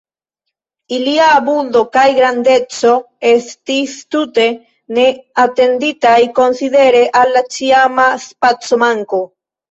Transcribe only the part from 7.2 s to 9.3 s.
al la ĉiama spacomanko.